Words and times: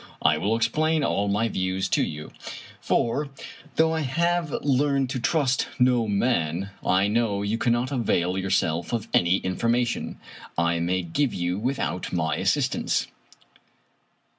I 0.23 0.39
will 0.39 0.55
explain 0.55 1.03
all 1.03 1.27
my 1.27 1.47
views 1.47 1.87
to 1.89 2.01
you; 2.01 2.31
for, 2.79 3.29
though 3.75 3.93
I 3.93 3.99
have 3.99 4.49
learned 4.63 5.11
to 5.11 5.19
trust 5.19 5.67
no 5.77 6.07
man, 6.07 6.71
I 6.83 7.07
know 7.07 7.43
you 7.43 7.59
cannot 7.59 7.91
avail 7.91 8.35
yourself 8.35 8.93
of 8.93 9.07
any 9.13 9.37
information 9.37 10.19
I 10.57 10.79
may 10.79 11.03
give 11.03 11.35
you 11.35 11.59
without 11.59 12.11
my 12.11 12.37
assistance." 12.37 13.05